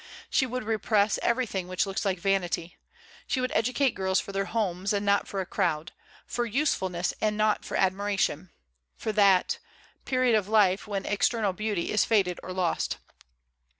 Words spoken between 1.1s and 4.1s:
everything which looks like vanity. She would educate